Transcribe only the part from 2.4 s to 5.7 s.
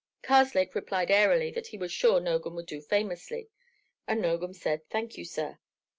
would do famously, and Nogam said "Thank you, sir."